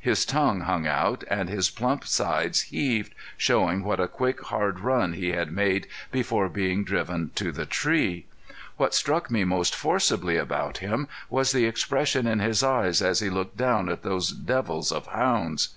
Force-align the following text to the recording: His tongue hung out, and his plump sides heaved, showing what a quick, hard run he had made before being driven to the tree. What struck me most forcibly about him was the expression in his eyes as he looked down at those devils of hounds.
His 0.00 0.24
tongue 0.24 0.62
hung 0.62 0.88
out, 0.88 1.22
and 1.30 1.48
his 1.48 1.70
plump 1.70 2.04
sides 2.04 2.62
heaved, 2.62 3.14
showing 3.36 3.84
what 3.84 4.00
a 4.00 4.08
quick, 4.08 4.42
hard 4.46 4.80
run 4.80 5.12
he 5.12 5.28
had 5.30 5.52
made 5.52 5.86
before 6.10 6.48
being 6.48 6.82
driven 6.82 7.30
to 7.36 7.52
the 7.52 7.64
tree. 7.64 8.26
What 8.76 8.92
struck 8.92 9.30
me 9.30 9.44
most 9.44 9.76
forcibly 9.76 10.36
about 10.36 10.78
him 10.78 11.06
was 11.30 11.52
the 11.52 11.66
expression 11.66 12.26
in 12.26 12.40
his 12.40 12.64
eyes 12.64 13.00
as 13.00 13.20
he 13.20 13.30
looked 13.30 13.56
down 13.56 13.88
at 13.88 14.02
those 14.02 14.30
devils 14.32 14.90
of 14.90 15.06
hounds. 15.06 15.68